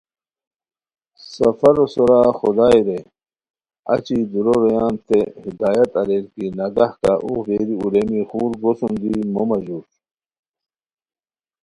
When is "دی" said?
9.01-9.11